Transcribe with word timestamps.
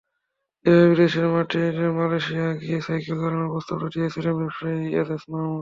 যেভাবে 0.65 0.85
বিদেশের 0.91 1.25
মাটিতেমালয়েশিয়ায় 1.33 2.55
গিয়ে 2.61 2.79
সাইকেল 2.81 3.15
চালানোর 3.15 3.51
প্রস্তাবটা 3.53 3.87
দিয়েছিলেন 3.95 4.33
ব্যবসায়ী 4.39 4.81
এজাজ 4.99 5.21
মাহমুদ। 5.29 5.49